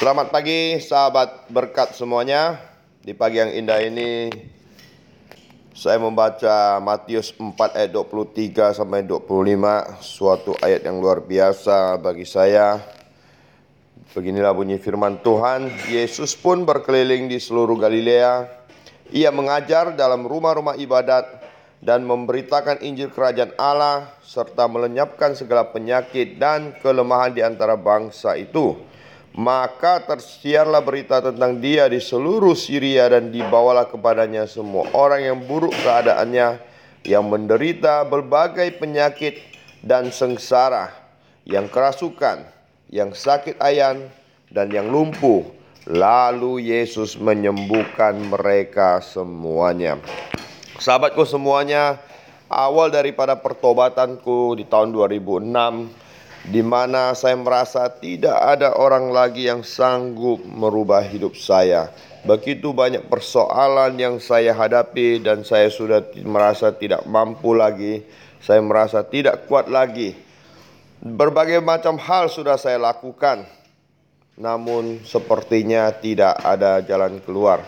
[0.00, 2.56] Selamat pagi sahabat berkat semuanya.
[3.04, 4.32] Di pagi yang indah ini
[5.76, 9.20] saya membaca Matius 4 ayat 23 sampai 25,
[10.00, 12.80] suatu ayat yang luar biasa bagi saya.
[14.16, 18.48] Beginilah bunyi firman Tuhan, Yesus pun berkeliling di seluruh Galilea.
[19.12, 21.28] Ia mengajar dalam rumah-rumah ibadat
[21.84, 28.88] dan memberitakan Injil Kerajaan Allah serta melenyapkan segala penyakit dan kelemahan di antara bangsa itu.
[29.30, 35.70] Maka tersiarlah berita tentang dia di seluruh Syria dan dibawalah kepadanya semua orang yang buruk
[35.70, 36.58] keadaannya,
[37.06, 39.38] yang menderita berbagai penyakit
[39.86, 40.90] dan sengsara,
[41.46, 42.42] yang kerasukan,
[42.90, 44.10] yang sakit ayan,
[44.50, 45.46] dan yang lumpuh.
[45.88, 49.96] Lalu Yesus menyembuhkan mereka semuanya.
[50.76, 51.96] Sahabatku semuanya,
[52.50, 56.09] awal daripada pertobatanku di tahun 2006
[56.48, 61.92] di mana saya merasa tidak ada orang lagi yang sanggup merubah hidup saya.
[62.24, 68.04] Begitu banyak persoalan yang saya hadapi dan saya sudah merasa tidak mampu lagi.
[68.40, 70.16] Saya merasa tidak kuat lagi.
[71.00, 73.44] Berbagai macam hal sudah saya lakukan.
[74.40, 77.60] Namun sepertinya tidak ada jalan keluar.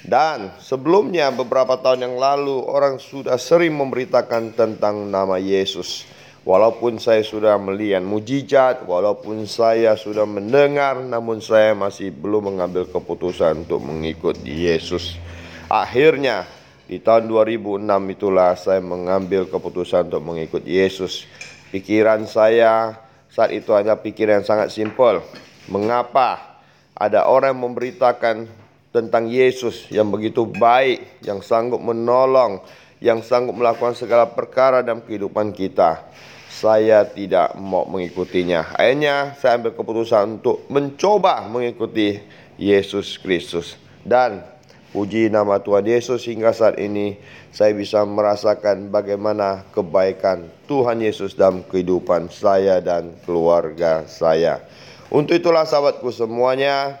[0.00, 6.19] Dan sebelumnya beberapa tahun yang lalu orang sudah sering memberitakan tentang nama Yesus.
[6.40, 13.68] Walaupun saya sudah melihat mujizat, walaupun saya sudah mendengar, namun saya masih belum mengambil keputusan
[13.68, 15.20] untuk mengikut Yesus.
[15.68, 16.48] Akhirnya
[16.88, 17.84] di tahun 2006
[18.16, 21.28] itulah saya mengambil keputusan untuk mengikut Yesus.
[21.68, 22.96] Pikiran saya
[23.28, 25.20] saat itu hanya pikiran yang sangat simpel.
[25.68, 26.58] Mengapa
[26.96, 28.48] ada orang yang memberitakan
[28.90, 32.64] tentang Yesus yang begitu baik, yang sanggup menolong,
[33.00, 36.04] yang sanggup melakukan segala perkara dalam kehidupan kita.
[36.52, 38.76] Saya tidak mau mengikutinya.
[38.76, 42.20] Akhirnya saya ambil keputusan untuk mencoba mengikuti
[42.60, 43.80] Yesus Kristus.
[44.04, 44.44] Dan
[44.92, 47.16] puji nama Tuhan Yesus hingga saat ini
[47.48, 54.60] saya bisa merasakan bagaimana kebaikan Tuhan Yesus dalam kehidupan saya dan keluarga saya.
[55.08, 57.00] Untuk itulah sahabatku semuanya,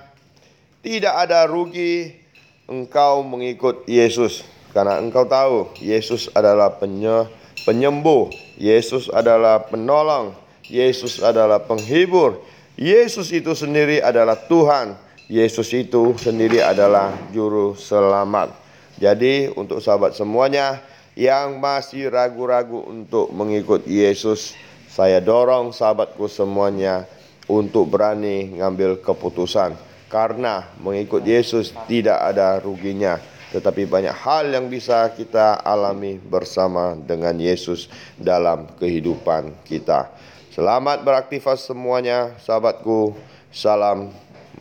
[0.80, 2.16] tidak ada rugi
[2.64, 7.26] engkau mengikut Yesus karena engkau tahu Yesus adalah penye,
[7.66, 10.30] penyembuh, Yesus adalah penolong,
[10.70, 12.38] Yesus adalah penghibur,
[12.78, 14.94] Yesus itu sendiri adalah Tuhan,
[15.26, 18.54] Yesus itu sendiri adalah juru selamat.
[18.94, 20.78] Jadi untuk sahabat semuanya
[21.18, 24.54] yang masih ragu-ragu untuk mengikut Yesus,
[24.86, 27.10] saya dorong sahabatku semuanya
[27.50, 29.74] untuk berani ngambil keputusan.
[30.10, 33.18] Karena mengikut Yesus tidak ada ruginya
[33.50, 40.10] tetapi banyak hal yang bisa kita alami bersama dengan Yesus dalam kehidupan kita.
[40.50, 43.14] Selamat beraktivitas semuanya, sahabatku.
[43.50, 44.14] Salam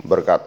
[0.05, 0.41] berkat.